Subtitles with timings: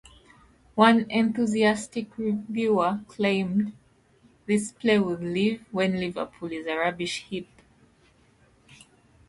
[0.73, 3.73] One enthusiastic reviewer claimed,
[4.47, 7.47] this play will live when Liverpool is a rubbish heap.